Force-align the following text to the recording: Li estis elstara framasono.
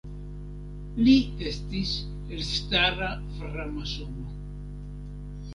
Li 1.07 1.13
estis 1.51 1.91
elstara 2.37 3.13
framasono. 3.37 4.31